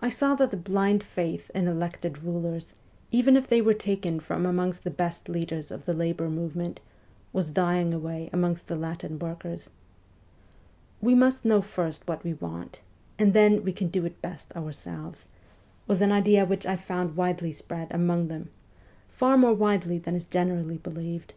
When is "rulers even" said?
2.22-3.36